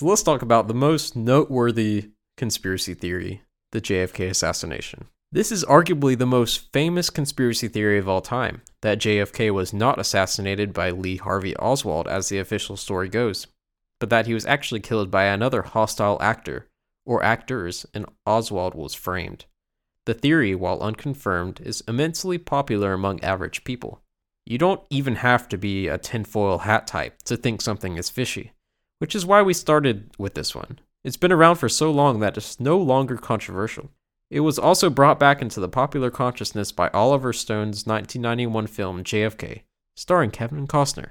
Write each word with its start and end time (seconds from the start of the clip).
So 0.00 0.06
let's 0.06 0.22
talk 0.22 0.40
about 0.40 0.66
the 0.66 0.72
most 0.72 1.14
noteworthy 1.14 2.12
conspiracy 2.38 2.94
theory 2.94 3.42
the 3.72 3.82
JFK 3.82 4.30
assassination. 4.30 5.08
This 5.30 5.52
is 5.52 5.62
arguably 5.66 6.16
the 6.16 6.24
most 6.24 6.72
famous 6.72 7.10
conspiracy 7.10 7.68
theory 7.68 7.98
of 7.98 8.08
all 8.08 8.22
time 8.22 8.62
that 8.80 8.98
JFK 8.98 9.52
was 9.52 9.74
not 9.74 9.98
assassinated 9.98 10.72
by 10.72 10.90
Lee 10.90 11.18
Harvey 11.18 11.54
Oswald, 11.58 12.08
as 12.08 12.30
the 12.30 12.38
official 12.38 12.78
story 12.78 13.10
goes, 13.10 13.46
but 13.98 14.08
that 14.08 14.26
he 14.26 14.32
was 14.32 14.46
actually 14.46 14.80
killed 14.80 15.10
by 15.10 15.24
another 15.24 15.60
hostile 15.60 16.16
actor 16.22 16.66
or 17.04 17.22
actors, 17.22 17.84
and 17.92 18.06
Oswald 18.24 18.74
was 18.74 18.94
framed. 18.94 19.44
The 20.06 20.14
theory, 20.14 20.54
while 20.54 20.80
unconfirmed, 20.80 21.60
is 21.60 21.84
immensely 21.86 22.38
popular 22.38 22.94
among 22.94 23.22
average 23.22 23.64
people. 23.64 24.00
You 24.46 24.56
don't 24.56 24.80
even 24.88 25.16
have 25.16 25.46
to 25.50 25.58
be 25.58 25.88
a 25.88 25.98
tinfoil 25.98 26.60
hat 26.60 26.86
type 26.86 27.18
to 27.24 27.36
think 27.36 27.60
something 27.60 27.98
is 27.98 28.08
fishy, 28.08 28.52
which 29.00 29.14
is 29.14 29.26
why 29.26 29.42
we 29.42 29.52
started 29.52 30.10
with 30.18 30.34
this 30.34 30.54
one. 30.54 30.78
It's 31.02 31.16
been 31.16 31.32
around 31.32 31.56
for 31.56 31.68
so 31.68 31.90
long 31.90 32.20
that 32.20 32.36
it's 32.36 32.60
no 32.60 32.78
longer 32.78 33.16
controversial. 33.16 33.90
It 34.30 34.40
was 34.40 34.58
also 34.58 34.90
brought 34.90 35.18
back 35.18 35.40
into 35.40 35.58
the 35.58 35.68
popular 35.68 36.10
consciousness 36.10 36.70
by 36.70 36.90
Oliver 36.90 37.32
Stone's 37.32 37.86
1991 37.86 38.66
film 38.66 39.02
JFK, 39.02 39.62
starring 39.96 40.30
Kevin 40.30 40.66
Costner. 40.68 41.10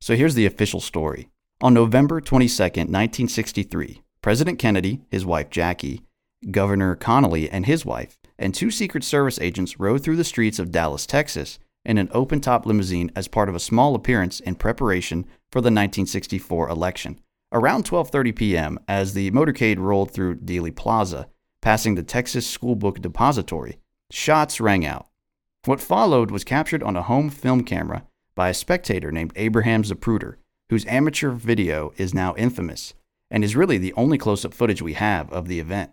So 0.00 0.14
here's 0.14 0.36
the 0.36 0.46
official 0.46 0.80
story. 0.80 1.28
On 1.60 1.74
November 1.74 2.20
22, 2.20 2.62
1963, 2.62 4.02
President 4.22 4.58
Kennedy, 4.58 5.02
his 5.10 5.26
wife 5.26 5.50
Jackie, 5.50 6.02
Governor 6.50 6.94
Connally 6.94 7.48
and 7.50 7.66
his 7.66 7.84
wife, 7.84 8.18
and 8.38 8.54
two 8.54 8.70
Secret 8.70 9.02
Service 9.02 9.40
agents 9.40 9.80
rode 9.80 10.04
through 10.04 10.16
the 10.16 10.24
streets 10.24 10.58
of 10.58 10.70
Dallas, 10.70 11.06
Texas, 11.06 11.58
in 11.84 11.98
an 11.98 12.08
open 12.12 12.40
top 12.40 12.66
limousine 12.66 13.10
as 13.16 13.26
part 13.26 13.48
of 13.48 13.54
a 13.54 13.60
small 13.60 13.94
appearance 13.94 14.40
in 14.40 14.54
preparation 14.54 15.26
for 15.50 15.60
the 15.60 15.66
1964 15.66 16.68
election. 16.68 17.20
Around 17.52 17.84
12:30 17.84 18.36
p.m., 18.36 18.78
as 18.88 19.14
the 19.14 19.30
motorcade 19.30 19.78
rolled 19.78 20.10
through 20.10 20.36
Dealey 20.36 20.74
Plaza, 20.74 21.28
passing 21.60 21.94
the 21.94 22.02
Texas 22.02 22.46
School 22.46 22.74
Book 22.74 23.00
Depository, 23.00 23.78
shots 24.10 24.60
rang 24.60 24.84
out. 24.84 25.06
What 25.64 25.80
followed 25.80 26.30
was 26.30 26.44
captured 26.44 26.82
on 26.82 26.96
a 26.96 27.02
home 27.02 27.30
film 27.30 27.64
camera 27.64 28.06
by 28.34 28.48
a 28.48 28.54
spectator 28.54 29.10
named 29.10 29.32
Abraham 29.36 29.82
Zapruder, 29.82 30.36
whose 30.70 30.86
amateur 30.86 31.30
video 31.30 31.92
is 31.96 32.14
now 32.14 32.34
infamous 32.36 32.94
and 33.30 33.42
is 33.42 33.56
really 33.56 33.78
the 33.78 33.92
only 33.94 34.18
close 34.18 34.44
up 34.44 34.54
footage 34.54 34.82
we 34.82 34.92
have 34.92 35.32
of 35.32 35.48
the 35.48 35.58
event. 35.58 35.92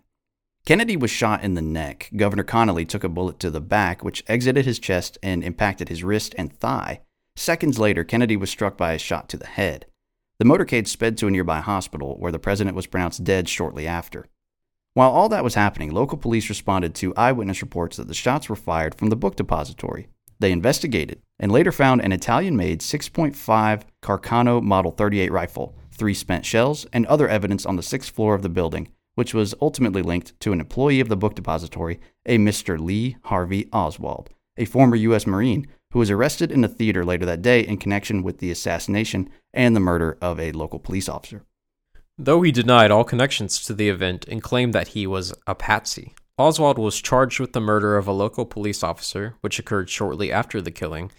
Kennedy 0.66 0.96
was 0.96 1.10
shot 1.10 1.42
in 1.42 1.54
the 1.54 1.62
neck. 1.62 2.10
Governor 2.16 2.44
Connally 2.44 2.88
took 2.88 3.04
a 3.04 3.08
bullet 3.08 3.38
to 3.40 3.50
the 3.50 3.60
back, 3.60 4.02
which 4.02 4.24
exited 4.26 4.64
his 4.64 4.78
chest 4.78 5.18
and 5.22 5.44
impacted 5.44 5.88
his 5.88 6.02
wrist 6.02 6.34
and 6.38 6.52
thigh. 6.52 7.00
Seconds 7.36 7.78
later, 7.78 8.04
Kennedy 8.04 8.36
was 8.36 8.50
struck 8.50 8.76
by 8.76 8.92
a 8.92 8.98
shot 8.98 9.28
to 9.28 9.36
the 9.36 9.46
head. 9.46 9.86
The 10.38 10.44
motorcade 10.44 10.88
sped 10.88 11.16
to 11.18 11.26
a 11.26 11.30
nearby 11.30 11.60
hospital, 11.60 12.16
where 12.18 12.32
the 12.32 12.38
president 12.38 12.76
was 12.76 12.86
pronounced 12.86 13.24
dead 13.24 13.48
shortly 13.48 13.86
after. 13.86 14.26
While 14.94 15.10
all 15.10 15.28
that 15.28 15.44
was 15.44 15.54
happening, 15.54 15.90
local 15.90 16.18
police 16.18 16.48
responded 16.48 16.94
to 16.96 17.14
eyewitness 17.16 17.62
reports 17.62 17.96
that 17.96 18.08
the 18.08 18.14
shots 18.14 18.48
were 18.48 18.56
fired 18.56 18.94
from 18.94 19.08
the 19.08 19.16
book 19.16 19.34
depository. 19.36 20.06
They 20.38 20.52
investigated 20.52 21.20
and 21.38 21.50
later 21.50 21.72
found 21.72 22.00
an 22.00 22.12
Italian 22.12 22.56
made 22.56 22.80
6.5 22.80 23.82
Carcano 24.02 24.62
Model 24.62 24.92
38 24.92 25.32
rifle, 25.32 25.76
three 25.92 26.14
spent 26.14 26.46
shells, 26.46 26.86
and 26.92 27.06
other 27.06 27.28
evidence 27.28 27.66
on 27.66 27.76
the 27.76 27.82
sixth 27.82 28.14
floor 28.14 28.34
of 28.34 28.42
the 28.42 28.48
building, 28.48 28.88
which 29.14 29.34
was 29.34 29.54
ultimately 29.60 30.02
linked 30.02 30.38
to 30.40 30.52
an 30.52 30.60
employee 30.60 31.00
of 31.00 31.08
the 31.08 31.16
book 31.16 31.34
depository, 31.34 32.00
a 32.26 32.38
Mr. 32.38 32.78
Lee 32.78 33.16
Harvey 33.24 33.68
Oswald, 33.72 34.30
a 34.56 34.64
former 34.64 34.96
U.S. 34.96 35.26
Marine 35.26 35.66
who 35.94 36.00
was 36.00 36.10
arrested 36.10 36.50
in 36.50 36.64
a 36.64 36.68
theater 36.68 37.04
later 37.04 37.24
that 37.24 37.40
day 37.40 37.60
in 37.60 37.78
connection 37.78 38.24
with 38.24 38.38
the 38.38 38.50
assassination 38.50 39.30
and 39.52 39.76
the 39.76 39.80
murder 39.80 40.18
of 40.20 40.40
a 40.40 40.50
local 40.50 40.80
police 40.80 41.08
officer. 41.08 41.44
Though 42.18 42.42
he 42.42 42.50
denied 42.50 42.90
all 42.90 43.04
connections 43.04 43.62
to 43.62 43.74
the 43.74 43.88
event 43.88 44.26
and 44.26 44.42
claimed 44.42 44.74
that 44.74 44.88
he 44.88 45.06
was 45.06 45.32
a 45.46 45.54
patsy, 45.54 46.12
Oswald 46.36 46.78
was 46.78 47.00
charged 47.00 47.38
with 47.38 47.52
the 47.52 47.60
murder 47.60 47.96
of 47.96 48.08
a 48.08 48.12
local 48.12 48.44
police 48.44 48.82
officer, 48.82 49.36
which 49.40 49.60
occurred 49.60 49.88
shortly 49.88 50.32
after 50.32 50.60
the 50.60 50.72
killing, 50.72 51.12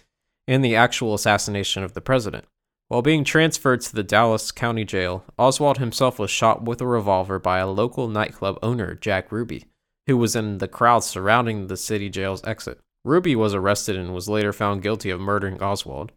and 0.46 0.62
the 0.62 0.76
actual 0.76 1.14
assassination 1.14 1.82
of 1.82 1.94
the 1.94 2.02
president. 2.02 2.44
While 2.88 3.00
being 3.00 3.24
transferred 3.24 3.80
to 3.80 3.94
the 3.94 4.04
Dallas 4.04 4.52
County 4.52 4.84
Jail, 4.84 5.24
Oswald 5.38 5.78
himself 5.78 6.18
was 6.18 6.30
shot 6.30 6.64
with 6.64 6.82
a 6.82 6.86
revolver 6.86 7.38
by 7.38 7.60
a 7.60 7.66
local 7.66 8.08
nightclub 8.08 8.58
owner, 8.62 8.94
Jack 8.94 9.32
Ruby, 9.32 9.64
who 10.06 10.18
was 10.18 10.36
in 10.36 10.58
the 10.58 10.68
crowd 10.68 11.02
surrounding 11.02 11.68
the 11.68 11.78
city 11.78 12.10
jail's 12.10 12.44
exit. 12.44 12.78
Ruby 13.06 13.36
was 13.36 13.54
arrested 13.54 13.96
and 13.96 14.12
was 14.12 14.28
later 14.28 14.52
found 14.52 14.82
guilty 14.82 15.10
of 15.10 15.20
murdering 15.20 15.62
Oswald. 15.62 16.12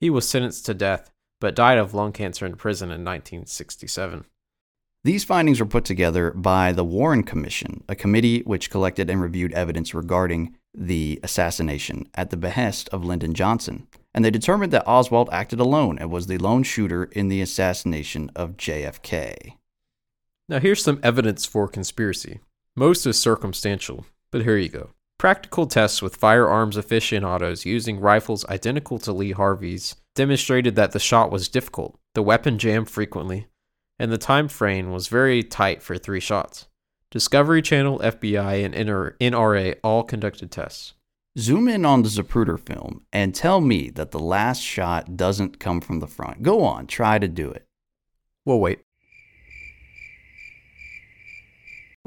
He 0.00 0.08
was 0.08 0.28
sentenced 0.28 0.64
to 0.66 0.74
death, 0.74 1.10
but 1.40 1.54
died 1.54 1.78
of 1.78 1.94
lung 1.94 2.12
cancer 2.12 2.46
in 2.46 2.56
prison 2.56 2.88
in 2.88 3.04
1967. 3.04 4.24
These 5.04 5.24
findings 5.24 5.60
were 5.60 5.66
put 5.66 5.84
together 5.84 6.30
by 6.32 6.72
the 6.72 6.84
Warren 6.84 7.22
Commission, 7.22 7.84
a 7.88 7.94
committee 7.94 8.40
which 8.40 8.70
collected 8.70 9.10
and 9.10 9.20
reviewed 9.20 9.52
evidence 9.52 9.94
regarding 9.94 10.56
the 10.74 11.20
assassination 11.22 12.08
at 12.14 12.30
the 12.30 12.36
behest 12.36 12.88
of 12.90 13.04
Lyndon 13.04 13.34
Johnson 13.34 13.86
and 14.18 14.24
they 14.24 14.32
determined 14.32 14.72
that 14.72 14.82
Oswald 14.84 15.28
acted 15.30 15.60
alone 15.60 15.96
and 15.96 16.10
was 16.10 16.26
the 16.26 16.38
lone 16.38 16.64
shooter 16.64 17.04
in 17.04 17.28
the 17.28 17.40
assassination 17.40 18.32
of 18.34 18.56
JFK. 18.56 19.54
Now, 20.48 20.58
here's 20.58 20.82
some 20.82 20.98
evidence 21.04 21.46
for 21.46 21.68
conspiracy. 21.68 22.40
Most 22.74 23.06
is 23.06 23.16
circumstantial, 23.16 24.06
but 24.32 24.42
here 24.42 24.56
you 24.56 24.70
go. 24.70 24.90
Practical 25.18 25.66
tests 25.66 26.00
with 26.00 26.14
firearms 26.14 26.76
aficionados 26.76 27.66
using 27.66 27.98
rifles 27.98 28.46
identical 28.46 29.00
to 29.00 29.12
Lee 29.12 29.32
Harvey's 29.32 29.96
demonstrated 30.14 30.76
that 30.76 30.92
the 30.92 31.00
shot 31.00 31.32
was 31.32 31.48
difficult, 31.48 31.98
the 32.14 32.22
weapon 32.22 32.56
jammed 32.56 32.88
frequently, 32.88 33.48
and 33.98 34.12
the 34.12 34.18
time 34.18 34.46
frame 34.46 34.92
was 34.92 35.08
very 35.08 35.42
tight 35.42 35.82
for 35.82 35.98
three 35.98 36.20
shots. 36.20 36.68
Discovery 37.10 37.62
Channel, 37.62 37.98
FBI, 37.98 38.64
and 38.64 38.74
NRA 39.18 39.74
all 39.82 40.04
conducted 40.04 40.52
tests. 40.52 40.94
Zoom 41.36 41.66
in 41.66 41.84
on 41.84 42.02
the 42.02 42.08
Zapruder 42.08 42.58
film 42.58 43.04
and 43.12 43.34
tell 43.34 43.60
me 43.60 43.90
that 43.90 44.12
the 44.12 44.20
last 44.20 44.62
shot 44.62 45.16
doesn't 45.16 45.58
come 45.58 45.80
from 45.80 45.98
the 45.98 46.06
front. 46.06 46.44
Go 46.44 46.62
on, 46.62 46.86
try 46.86 47.18
to 47.18 47.26
do 47.26 47.50
it. 47.50 47.66
We'll 48.44 48.60
wait. 48.60 48.80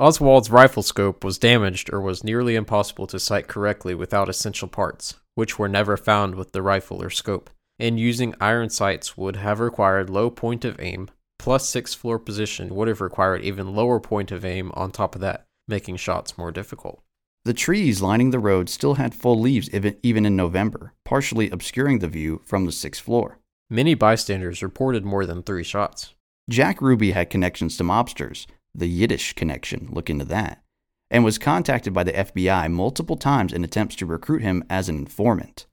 Oswald's 0.02 0.50
rifle 0.50 0.82
scope 0.82 1.24
was 1.24 1.38
damaged 1.38 1.94
or 1.94 2.02
was 2.02 2.24
nearly 2.24 2.56
impossible 2.56 3.06
to 3.06 3.20
sight 3.20 3.48
correctly 3.48 3.94
without 3.94 4.30
essential 4.30 4.68
parts, 4.68 5.20
which 5.36 5.60
were 5.60 5.70
never 5.70 5.96
found 5.96 6.34
with 6.34 6.54
the 6.54 6.64
rifle 6.64 7.04
or 7.04 7.12
scope, 7.12 7.52
and 7.78 8.00
using 8.00 8.34
iron 8.42 8.72
sights 8.72 9.16
would 9.16 9.36
have 9.36 9.60
required 9.60 10.10
low 10.10 10.32
point 10.32 10.66
of 10.66 10.80
aim, 10.80 11.08
plus 11.38 11.70
sixth 11.70 11.96
floor 11.96 12.18
position 12.18 12.74
would 12.74 12.88
have 12.88 13.00
required 13.00 13.44
even 13.44 13.76
lower 13.76 14.00
point 14.00 14.32
of 14.32 14.44
aim 14.44 14.72
on 14.74 14.90
top 14.90 15.14
of 15.14 15.22
that, 15.22 15.46
making 15.68 15.98
shots 15.98 16.36
more 16.36 16.52
difficult. 16.52 17.04
The 17.46 17.54
trees 17.54 18.02
lining 18.02 18.32
the 18.32 18.40
road 18.40 18.70
still 18.70 18.96
had 18.96 19.14
full 19.14 19.40
leaves 19.40 19.70
even 19.70 20.26
in 20.26 20.36
November, 20.36 20.94
partially 21.06 21.52
obscuring 21.52 22.00
the 22.00 22.08
view 22.08 22.42
from 22.44 22.66
the 22.66 22.72
sixth 22.72 23.04
floor. 23.04 23.38
Many 23.70 23.94
bystanders 23.94 24.64
reported 24.64 25.06
more 25.06 25.28
than 25.28 25.44
three 25.44 25.64
shots. 25.64 26.16
Jack 26.50 26.82
Ruby 26.82 27.12
had 27.12 27.30
connections 27.30 27.78
to 27.78 27.84
mobsters, 27.84 28.48
the 28.74 28.88
Yiddish 28.88 29.34
connection, 29.34 29.90
look 29.92 30.09
into 30.09 30.26
that, 30.26 30.64
and 31.09 31.24
was 31.24 31.38
contacted 31.38 31.94
by 31.94 32.04
the 32.04 32.14
FBI 32.14 32.72
multiple 32.72 33.18
times 33.18 33.54
in 33.54 33.64
attempts 33.64 33.96
to 33.98 34.06
recruit 34.06 34.42
him 34.42 34.64
as 34.70 34.90
an 34.90 34.98
informant. 34.98 35.66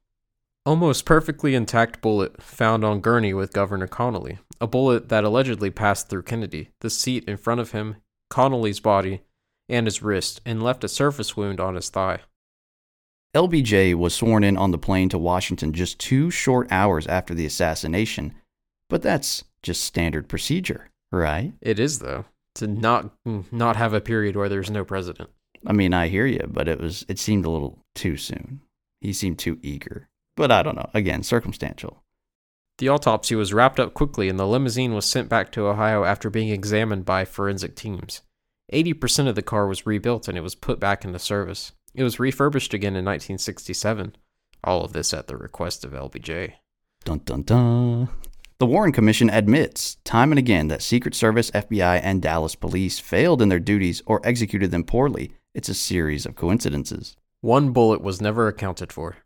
Almost 0.66 1.06
perfectly 1.06 1.54
intact 1.54 2.02
bullet 2.02 2.42
found 2.42 2.84
on 2.84 3.00
gurney 3.00 3.32
with 3.32 3.52
Governor 3.52 3.88
Connally, 3.88 4.38
a 4.60 4.66
bullet 4.66 5.08
that 5.08 5.24
allegedly 5.24 5.70
passed 5.70 6.08
through 6.08 6.24
Kennedy, 6.24 6.70
the 6.80 6.90
seat 6.90 7.24
in 7.24 7.36
front 7.36 7.60
of 7.60 7.70
him, 7.70 7.96
Connally's 8.30 8.80
body, 8.80 9.22
and 9.68 9.86
his 9.86 10.02
wrist 10.02 10.40
and 10.44 10.62
left 10.62 10.84
a 10.84 10.88
surface 10.88 11.36
wound 11.36 11.60
on 11.60 11.74
his 11.74 11.88
thigh. 11.88 12.20
LBJ 13.34 13.94
was 13.94 14.14
sworn 14.14 14.42
in 14.42 14.56
on 14.56 14.70
the 14.70 14.78
plane 14.78 15.08
to 15.10 15.18
Washington 15.18 15.72
just 15.72 15.98
two 15.98 16.30
short 16.30 16.66
hours 16.70 17.06
after 17.06 17.34
the 17.34 17.46
assassination, 17.46 18.34
but 18.88 19.02
that's 19.02 19.44
just 19.62 19.82
standard 19.82 20.28
procedure, 20.28 20.88
right? 21.12 21.52
It 21.60 21.78
is 21.78 22.00
though 22.00 22.24
to 22.58 22.66
not 22.66 23.12
not 23.24 23.76
have 23.76 23.92
a 23.92 24.00
period 24.00 24.36
where 24.36 24.48
there's 24.48 24.70
no 24.70 24.84
president. 24.84 25.30
I 25.66 25.72
mean, 25.72 25.92
I 25.92 26.08
hear 26.08 26.26
you, 26.26 26.46
but 26.48 26.68
it 26.68 26.80
was 26.80 27.04
it 27.08 27.18
seemed 27.18 27.44
a 27.44 27.50
little 27.50 27.84
too 27.94 28.16
soon. 28.16 28.60
He 29.00 29.12
seemed 29.12 29.38
too 29.38 29.58
eager. 29.62 30.08
But 30.36 30.52
I 30.52 30.62
don't 30.62 30.76
know. 30.76 30.88
Again, 30.94 31.22
circumstantial. 31.22 32.02
The 32.78 32.88
autopsy 32.88 33.34
was 33.34 33.52
wrapped 33.52 33.80
up 33.80 33.92
quickly 33.92 34.28
and 34.28 34.38
the 34.38 34.46
limousine 34.46 34.94
was 34.94 35.04
sent 35.04 35.28
back 35.28 35.50
to 35.52 35.66
Ohio 35.66 36.04
after 36.04 36.30
being 36.30 36.50
examined 36.50 37.04
by 37.04 37.24
forensic 37.24 37.74
teams. 37.74 38.22
80% 38.72 39.26
of 39.26 39.34
the 39.34 39.42
car 39.42 39.66
was 39.66 39.86
rebuilt 39.86 40.28
and 40.28 40.38
it 40.38 40.42
was 40.42 40.54
put 40.54 40.78
back 40.78 41.04
into 41.04 41.18
service. 41.18 41.72
It 41.94 42.04
was 42.04 42.20
refurbished 42.20 42.72
again 42.74 42.94
in 42.94 43.04
1967. 43.04 44.14
All 44.62 44.84
of 44.84 44.92
this 44.92 45.12
at 45.12 45.26
the 45.26 45.36
request 45.36 45.84
of 45.84 45.92
LBJ. 45.92 46.52
Dun 47.04 47.20
dun 47.24 47.42
dun. 47.42 48.08
The 48.60 48.66
Warren 48.66 48.90
Commission 48.90 49.30
admits 49.30 49.98
time 50.02 50.32
and 50.32 50.38
again 50.38 50.66
that 50.66 50.82
Secret 50.82 51.14
Service, 51.14 51.48
FBI, 51.52 52.00
and 52.02 52.20
Dallas 52.20 52.56
police 52.56 52.98
failed 52.98 53.40
in 53.40 53.50
their 53.50 53.60
duties 53.60 54.02
or 54.04 54.20
executed 54.24 54.72
them 54.72 54.82
poorly. 54.82 55.30
It's 55.54 55.68
a 55.68 55.74
series 55.74 56.26
of 56.26 56.34
coincidences. 56.34 57.16
One 57.40 57.70
bullet 57.70 58.00
was 58.00 58.20
never 58.20 58.48
accounted 58.48 58.92
for. 58.92 59.18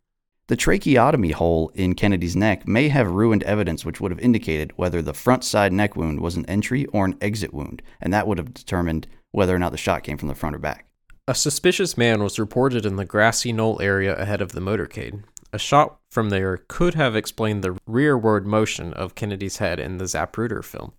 The 0.49 0.57
tracheotomy 0.57 1.31
hole 1.31 1.73
in 1.75 1.95
Kennedy's 1.95 2.37
neck 2.37 2.69
may 2.69 2.91
have 2.91 3.11
ruined 3.11 3.43
evidence 3.45 3.87
which 3.87 4.03
would 4.03 4.11
have 4.11 4.21
indicated 4.21 4.75
whether 4.77 5.01
the 5.01 5.15
front 5.15 5.45
side 5.45 5.73
neck 5.73 5.97
wound 5.97 6.21
was 6.21 6.37
an 6.37 6.45
entry 6.45 6.85
or 6.93 7.07
an 7.07 7.17
exit 7.23 7.55
wound, 7.55 7.81
and 8.03 8.13
that 8.13 8.27
would 8.27 8.37
have 8.37 8.53
determined 8.53 9.07
whether 9.31 9.57
or 9.57 9.59
not 9.59 9.73
the 9.73 9.79
shot 9.79 10.03
came 10.03 10.19
from 10.19 10.29
the 10.29 10.35
front 10.35 10.57
or 10.57 10.59
back. 10.59 10.85
A 11.27 11.35
suspicious 11.35 11.97
man 11.97 12.23
was 12.23 12.39
reported 12.39 12.85
in 12.85 12.97
the 12.97 13.07
grassy 13.07 13.51
knoll 13.51 13.81
area 13.81 14.15
ahead 14.15 14.43
of 14.43 14.53
the 14.53 14.61
motorcade. 14.61 15.23
A 15.55 15.59
shot 15.59 15.99
from 16.11 16.31
there 16.31 16.65
could 16.67 16.95
have 16.95 17.15
explained 17.15 17.63
the 17.63 17.79
rearward 17.87 18.47
motion 18.47 18.95
of 18.95 19.15
Kennedy's 19.15 19.59
head 19.59 19.79
in 19.79 19.99
the 19.99 20.07
Zapruder 20.07 20.65
film, 20.65 20.95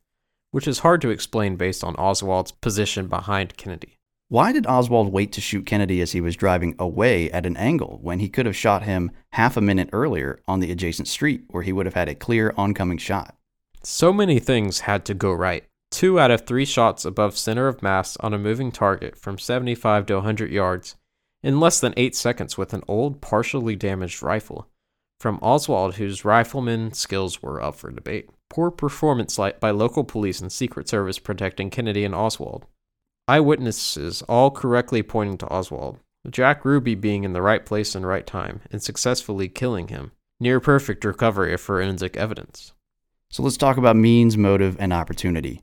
which 0.52 0.68
is 0.68 0.80
hard 0.80 1.02
to 1.02 1.10
explain 1.10 1.56
based 1.56 1.84
on 1.84 1.96
Oswald's 1.96 2.52
position 2.52 3.08
behind 3.08 3.58
Kennedy. 3.58 3.98
Why 4.30 4.52
did 4.52 4.68
Oswald 4.68 5.12
wait 5.12 5.32
to 5.34 5.42
shoot 5.42 5.66
Kennedy 5.66 6.02
as 6.02 6.12
he 6.12 6.22
was 6.22 6.36
driving 6.36 6.76
away 6.78 7.32
at 7.32 7.48
an 7.48 7.58
angle 7.58 7.98
when 8.04 8.20
he 8.20 8.30
could 8.30 8.46
have 8.46 8.56
shot 8.56 8.84
him 8.84 9.10
half 9.32 9.58
a 9.58 9.62
minute 9.62 9.90
earlier 9.92 10.40
on 10.48 10.60
the 10.60 10.72
adjacent 10.72 11.08
street 11.08 11.46
where 11.48 11.64
he 11.64 11.74
would 11.74 11.88
have 11.88 11.96
had 11.96 12.10
a 12.10 12.16
clear 12.16 12.54
oncoming 12.56 13.00
shot? 13.00 13.36
So 13.82 14.14
many 14.14 14.38
things 14.40 14.82
had 14.82 15.04
to 15.06 15.16
go 15.16 15.32
right. 15.32 15.64
Two 15.90 16.20
out 16.20 16.32
of 16.32 16.46
three 16.46 16.66
shots 16.66 17.06
above 17.06 17.38
center 17.38 17.68
of 17.68 17.82
mass 17.82 18.18
on 18.18 18.36
a 18.36 18.40
moving 18.40 18.72
target 18.72 19.18
from 19.18 19.40
75 19.40 20.06
to 20.08 20.16
100 20.16 20.52
yards 20.52 20.96
in 21.44 21.60
less 21.60 21.80
than 21.80 21.94
eight 21.98 22.16
seconds 22.16 22.58
with 22.58 22.74
an 22.74 22.84
old, 22.88 23.22
partially 23.22 23.76
damaged 23.76 24.24
rifle. 24.24 24.70
From 25.20 25.40
Oswald, 25.42 25.96
whose 25.96 26.26
rifleman 26.26 26.94
skills 26.94 27.42
were 27.42 27.62
up 27.62 27.76
for 27.76 27.92
debate. 27.92 28.30
Poor 28.50 28.72
performance 28.72 29.38
by 29.60 29.72
local 29.72 30.04
police 30.04 30.42
and 30.42 30.52
Secret 30.52 30.88
Service 30.88 31.20
protecting 31.20 31.70
Kennedy 31.70 32.04
and 32.04 32.16
Oswald. 32.16 32.66
Eyewitnesses 33.28 34.22
all 34.24 34.52
correctly 34.52 35.02
pointing 35.02 35.38
to 35.38 35.48
Oswald. 35.48 36.00
Jack 36.30 36.64
Ruby 36.64 36.96
being 36.96 37.24
in 37.24 37.34
the 37.34 37.42
right 37.42 37.66
place 37.66 37.96
and 37.96 38.08
right 38.08 38.26
time 38.26 38.62
and 38.72 38.82
successfully 38.82 39.50
killing 39.50 39.90
him. 39.90 40.12
Near 40.40 40.60
perfect 40.60 41.06
recovery 41.06 41.54
of 41.54 41.62
forensic 41.62 42.18
evidence. 42.18 42.74
So 43.30 43.44
let's 43.44 43.58
talk 43.58 43.78
about 43.78 43.96
means, 43.96 44.38
motive, 44.38 44.76
and 44.80 44.94
opportunity. 44.94 45.62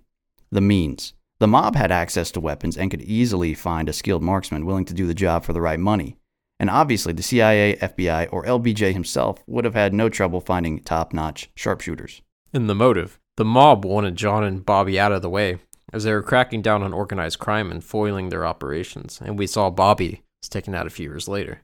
The 0.51 0.61
means. 0.61 1.13
The 1.41 1.49
mob 1.49 1.75
had 1.75 1.91
access 1.91 2.31
to 2.33 2.41
weapons 2.41 2.77
and 2.77 2.91
could 2.91 3.01
easily 3.01 3.55
find 3.55 3.89
a 3.89 3.95
skilled 3.95 4.23
marksman 4.23 4.67
willing 4.67 4.85
to 4.85 4.93
do 4.93 5.07
the 5.07 5.15
job 5.15 5.43
for 5.43 5.55
the 5.55 5.63
right 5.63 5.81
money. 5.81 6.19
And 6.59 6.69
obviously, 6.69 7.15
the 7.15 7.23
CIA, 7.23 7.77
FBI, 7.77 8.29
or 8.31 8.45
LBJ 8.45 8.93
himself 8.93 9.43
would 9.47 9.65
have 9.65 9.73
had 9.73 9.95
no 9.95 10.11
trouble 10.11 10.43
finding 10.43 10.81
top 10.81 11.15
notch 11.15 11.49
sharpshooters. 11.55 12.21
In 12.53 12.67
the 12.67 12.75
motive, 12.75 13.19
the 13.39 13.47
mob 13.47 13.87
wanted 13.87 14.17
John 14.17 14.45
and 14.45 14.67
Bobby 14.67 15.01
out 15.01 15.13
of 15.13 15.23
the 15.23 15.31
way, 15.31 15.57
as 15.95 16.05
they 16.05 16.13
were 16.13 16.23
cracking 16.23 16.61
down 16.61 16.83
on 16.83 16.93
organized 16.93 17.39
crime 17.39 17.71
and 17.71 17.83
foiling 17.83 18.29
their 18.29 18.45
operations, 18.45 19.19
and 19.25 19.39
we 19.39 19.47
saw 19.47 19.71
Bobby 19.71 20.23
was 20.43 20.51
taken 20.51 20.75
out 20.75 20.87
a 20.87 20.91
few 20.91 21.09
years 21.09 21.27
later. 21.27 21.63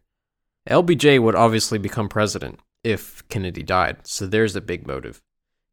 LBJ 0.71 1.21
would 1.21 1.35
obviously 1.35 1.77
become 1.77 2.09
president 2.09 2.61
if 2.83 3.29
Kennedy 3.29 3.63
died, 3.63 4.07
so 4.07 4.27
there's 4.27 4.57
a 4.57 4.63
big 4.63 4.87
motive 4.87 5.21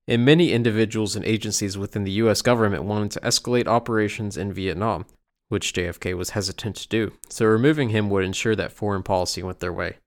and 0.07 0.25
many 0.25 0.51
individuals 0.51 1.15
and 1.15 1.25
agencies 1.25 1.77
within 1.77 2.03
the 2.03 2.11
US 2.13 2.41
government 2.41 2.83
wanted 2.83 3.11
to 3.11 3.19
escalate 3.21 3.67
operations 3.67 4.37
in 4.37 4.53
Vietnam, 4.53 5.05
which 5.49 5.73
JFK 5.73 6.15
was 6.15 6.31
hesitant 6.31 6.75
to 6.77 6.87
do, 6.87 7.13
so 7.29 7.45
removing 7.45 7.89
him 7.89 8.09
would 8.09 8.23
ensure 8.23 8.55
that 8.55 8.71
foreign 8.71 9.03
policy 9.03 9.43
went 9.43 9.59
their 9.59 9.73
way. 9.73 9.97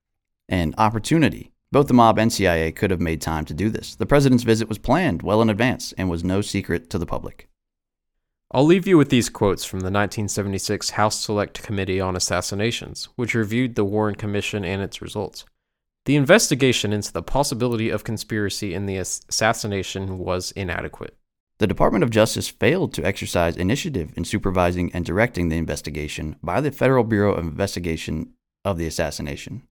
And 0.49 0.75
opportunity. 0.77 1.51
Both 1.71 1.87
the 1.87 1.93
mob 1.93 2.17
and 2.17 2.31
CIA 2.31 2.71
could 2.71 2.91
have 2.91 3.01
made 3.01 3.21
time 3.21 3.43
to 3.45 3.53
do 3.53 3.69
this. 3.69 3.95
The 3.95 4.05
president's 4.05 4.43
visit 4.43 4.69
was 4.69 4.77
planned 4.77 5.21
well 5.21 5.41
in 5.41 5.49
advance 5.49 5.93
and 5.97 6.09
was 6.09 6.23
no 6.23 6.41
secret 6.41 6.89
to 6.91 6.97
the 6.97 7.05
public. 7.05 7.49
I'll 8.51 8.65
leave 8.65 8.87
you 8.87 8.97
with 8.97 9.09
these 9.09 9.27
quotes 9.27 9.65
from 9.65 9.81
the 9.81 9.91
1976 9.91 10.91
House 10.91 11.19
Select 11.19 11.61
Committee 11.61 11.99
on 11.99 12.15
Assassinations, 12.15 13.09
which 13.17 13.33
reviewed 13.33 13.75
the 13.75 13.83
Warren 13.83 14.15
Commission 14.15 14.63
and 14.63 14.81
its 14.81 15.01
results. 15.01 15.43
The 16.07 16.15
investigation 16.15 16.93
into 16.93 17.11
the 17.11 17.21
possibility 17.21 17.89
of 17.89 18.05
conspiracy 18.05 18.73
in 18.73 18.85
the 18.85 18.95
assassination 18.95 20.19
was 20.19 20.51
inadequate. 20.51 21.17
The 21.57 21.67
Department 21.67 22.01
of 22.01 22.11
Justice 22.11 22.47
failed 22.47 22.93
to 22.93 23.05
exercise 23.05 23.57
initiative 23.57 24.13
in 24.15 24.23
supervising 24.23 24.89
and 24.93 25.03
directing 25.03 25.49
the 25.49 25.57
investigation 25.57 26.37
by 26.41 26.61
the 26.61 26.71
Federal 26.71 27.03
Bureau 27.03 27.33
of 27.33 27.43
Investigation 27.43 28.31
of 28.63 28.77
the 28.77 28.87
assassination. 28.87 29.63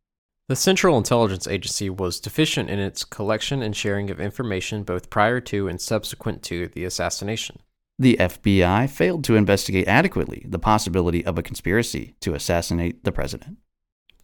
The 0.48 0.56
Central 0.56 0.98
Intelligence 0.98 1.48
Agency 1.48 1.88
was 1.88 2.20
deficient 2.20 2.68
in 2.68 2.80
its 2.80 3.02
collection 3.02 3.62
and 3.62 3.74
sharing 3.74 4.10
of 4.10 4.20
information 4.20 4.82
both 4.82 5.08
prior 5.08 5.40
to 5.40 5.68
and 5.68 5.80
subsequent 5.80 6.42
to 6.42 6.68
the 6.68 6.84
assassination. 6.84 7.60
The 7.98 8.18
FBI 8.20 8.90
failed 8.90 9.24
to 9.24 9.36
investigate 9.36 9.88
adequately 9.88 10.44
the 10.46 10.58
possibility 10.58 11.24
of 11.24 11.38
a 11.38 11.42
conspiracy 11.42 12.14
to 12.20 12.34
assassinate 12.34 13.04
the 13.04 13.12
president. 13.12 13.56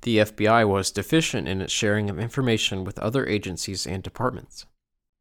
The 0.03 0.19
FBI 0.19 0.69
was 0.69 0.91
deficient 0.91 1.47
in 1.47 1.61
its 1.61 1.73
sharing 1.73 2.11
of 2.11 2.19
information 2.19 2.83
with 2.85 2.99
other 2.99 3.27
agencies 3.27 3.87
and 3.87 4.03
departments. 4.03 4.67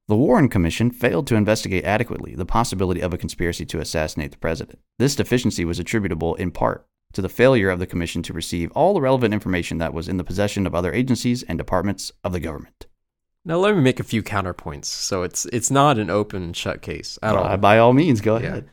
The 0.07 0.15
Warren 0.15 0.49
Commission 0.49 0.89
failed 0.89 1.27
to 1.27 1.35
investigate 1.35 1.85
adequately 1.85 2.33
the 2.33 2.45
possibility 2.45 2.99
of 2.99 3.13
a 3.13 3.17
conspiracy 3.17 3.65
to 3.67 3.79
assassinate 3.79 4.31
the 4.31 4.37
president. 4.37 4.79
This 4.97 5.15
deficiency 5.15 5.63
was 5.65 5.79
attributable 5.79 6.33
in 6.35 6.51
part 6.51 6.85
to 7.13 7.21
the 7.21 7.29
failure 7.29 7.69
of 7.69 7.79
the 7.79 7.85
Commission 7.85 8.23
to 8.23 8.33
receive 8.33 8.71
all 8.71 8.93
the 8.95 9.01
relevant 9.01 9.33
information 9.33 9.77
that 9.77 9.93
was 9.93 10.09
in 10.09 10.17
the 10.17 10.23
possession 10.23 10.65
of 10.65 10.73
other 10.73 10.91
agencies 10.91 11.43
and 11.43 11.57
departments 11.57 12.11
of 12.23 12.33
the 12.33 12.39
government. 12.39 12.87
Now 13.45 13.57
let 13.57 13.75
me 13.75 13.81
make 13.81 13.99
a 13.99 14.03
few 14.03 14.23
counterpoints. 14.23 14.85
So 14.85 15.23
it's 15.23 15.45
it's 15.47 15.71
not 15.71 15.97
an 15.97 16.09
open 16.09 16.53
shut 16.53 16.81
case 16.81 17.17
at 17.21 17.35
uh, 17.35 17.39
all. 17.39 17.57
By 17.57 17.77
all 17.77 17.93
means, 17.93 18.21
go 18.21 18.37
yeah. 18.37 18.47
ahead. 18.47 18.69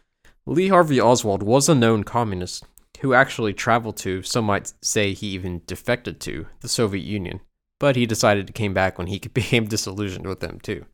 Lee 0.47 0.69
Harvey 0.69 1.01
Oswald 1.01 1.43
was 1.43 1.69
a 1.69 1.75
known 1.75 2.05
communist 2.05 2.65
who 3.01 3.15
actually 3.15 3.55
traveled 3.55 3.97
to, 3.99 4.23
some 4.23 4.45
might 4.45 4.73
say 4.83 5.13
he 5.13 5.29
even 5.29 5.63
defected 5.67 6.21
to, 6.21 6.47
the 6.61 6.69
Soviet 6.69 7.05
Union, 7.05 7.41
but 7.79 7.97
he 7.97 8.07
decided 8.07 8.47
to 8.47 8.53
came 8.53 8.75
back 8.75 8.99
when 8.99 9.07
he 9.07 9.19
became 9.35 9.67
disillusioned 9.67 10.27
with 10.27 10.41
them 10.41 10.61
too. 10.61 10.85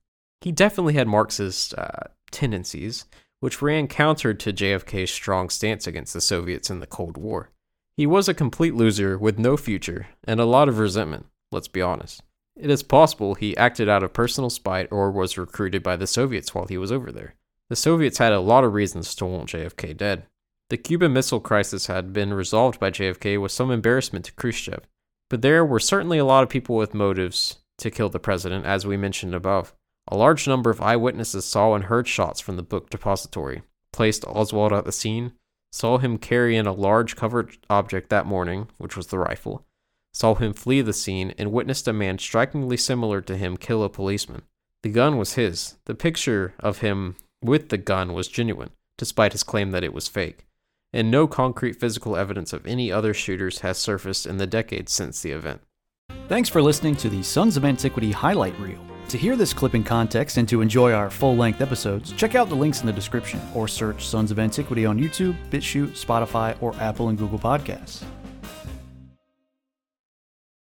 He 0.41 0.53
definitely 0.53 0.95
had 0.95 1.09
Marxist 1.09 1.75
uh, 1.79 2.09
tendencies, 2.31 3.07
which 3.41 3.63
ran 3.63 3.89
counter 3.89 4.35
to 4.35 4.53
JFK's 4.53 5.11
strong 5.11 5.49
stance 5.49 5.87
against 5.87 6.13
the 6.13 6.21
Soviets 6.21 6.71
in 6.71 6.81
the 6.81 6.87
Cold 6.87 7.17
War. 7.17 7.51
He 7.97 8.07
was 8.07 8.29
a 8.29 8.35
complete 8.35 8.75
loser 8.75 9.17
with 9.17 9.39
no 9.39 9.57
future 9.57 10.09
and 10.25 10.41
a 10.41 10.45
lot 10.45 10.69
of 10.69 10.79
resentment, 10.79 11.27
let's 11.53 11.69
be 11.69 11.81
honest. 11.81 12.23
It 12.57 12.71
is 12.71 12.83
possible 12.83 13.35
he 13.35 13.57
acted 13.57 13.89
out 13.89 14.03
of 14.03 14.13
personal 14.13 14.51
spite 14.51 14.89
or 14.91 15.11
was 15.11 15.39
recruited 15.39 15.83
by 15.83 15.97
the 15.97 16.07
Soviets 16.07 16.55
while 16.55 16.67
he 16.67 16.79
was 16.79 16.93
over 16.93 17.11
there. 17.11 17.35
The 17.71 17.77
Soviets 17.77 18.19
had 18.19 18.33
a 18.33 18.41
lot 18.41 18.65
of 18.65 18.75
reasons 18.75 19.15
to 19.17 19.25
want 19.25 19.49
JFK 19.49 19.97
dead, 19.97 20.27
the 20.75 20.79
Cuban 20.79 21.13
Missile 21.13 21.39
Crisis 21.39 21.87
had 21.87 22.13
been 22.13 22.35
resolved 22.35 22.81
by 22.81 22.91
JFK 22.91 23.41
with 23.41 23.53
some 23.53 23.71
embarrassment 23.71 24.25
to 24.25 24.33
Khrushchev, 24.33 24.81
but 25.31 25.41
there 25.41 25.65
were 25.65 25.79
certainly 25.79 26.19
a 26.19 26.25
lot 26.25 26.43
of 26.43 26.49
people 26.49 26.75
with 26.75 26.95
motives 26.95 27.59
to 27.79 27.93
kill 27.93 28.09
the 28.09 28.19
president, 28.19 28.67
as 28.67 28.85
we 28.85 28.97
mentioned 28.97 29.37
above. 29.37 29.73
A 30.09 30.17
large 30.17 30.49
number 30.49 30.71
of 30.71 30.81
eyewitnesses 30.81 31.45
saw 31.45 31.77
and 31.77 31.85
heard 31.85 32.09
shots 32.09 32.41
from 32.41 32.57
the 32.57 32.65
book 32.65 32.91
depository, 32.91 33.63
placed 33.93 34.25
Oswald 34.27 34.73
at 34.73 34.85
the 34.85 34.91
scene, 34.91 35.35
saw 35.71 35.99
him 35.99 36.19
carry 36.19 36.57
in 36.57 36.67
a 36.67 36.73
large 36.73 37.15
covered 37.15 37.57
object 37.71 38.11
that 38.11 38.27
morning, 38.27 38.67
which 38.79 38.97
was 38.97 39.07
the 39.07 39.19
rifle, 39.21 39.65
saw 40.13 40.35
him 40.35 40.53
flee 40.53 40.81
the 40.81 40.93
scene, 40.93 41.35
and 41.39 41.53
witnessed 41.53 41.87
a 41.87 41.93
man 41.93 42.19
strikingly 42.19 42.77
similar 42.77 43.21
to 43.21 43.37
him 43.37 43.57
kill 43.57 43.85
a 43.85 43.89
policeman. 43.89 44.43
The 44.83 44.91
gun 44.91 45.19
was 45.19 45.35
his. 45.35 45.77
The 45.85 45.95
picture 45.95 46.53
of 46.59 46.79
him 46.79 47.15
with 47.41 47.69
the 47.69 47.79
gun 47.79 48.13
was 48.13 48.27
genuine, 48.27 48.71
despite 48.99 49.31
his 49.31 49.45
claim 49.45 49.71
that 49.71 49.85
it 49.85 49.95
was 49.95 50.09
fake 50.09 50.45
and 50.95 51.11
no 51.11 51.27
concrete 51.27 51.75
physical 51.79 52.17
evidence 52.17 52.53
of 52.55 52.67
any 52.67 52.91
other 52.91 53.13
shooters 53.13 53.59
has 53.59 53.77
surfaced 53.77 54.25
in 54.25 54.39
the 54.39 54.47
decades 54.47 54.93
since 54.93 55.21
the 55.21 55.33
event. 55.33 55.61
Thanks 56.29 56.49
for 56.49 56.63
listening 56.63 56.95
to 56.97 57.11
the 57.11 57.23
Sons 57.23 57.59
of 57.59 57.65
Antiquity 57.65 58.13
highlight 58.13 58.59
reel. 58.59 58.79
To 59.09 59.19
hear 59.19 59.37
this 59.37 59.53
clip 59.53 59.75
in 59.75 59.85
context 59.85 60.39
and 60.39 60.49
to 60.49 60.63
enjoy 60.63 60.93
our 60.93 61.11
full 61.11 61.37
length 61.37 61.61
episodes, 61.61 62.13
check 62.13 62.35
out 62.35 62.49
the 62.49 62.55
links 62.55 62.81
in 62.81 62.87
the 62.87 62.93
description 62.93 63.41
or 63.55 63.69
search 63.69 64.07
Sons 64.07 64.31
of 64.31 64.39
Antiquity 64.39 64.87
on 64.87 64.99
YouTube, 64.99 65.37
BitChute, 65.51 65.91
Spotify, 65.91 66.57
or 66.63 66.75
Apple 66.77 67.09
and 67.09 67.19
Google 67.19 67.39
Podcasts. 67.39 68.05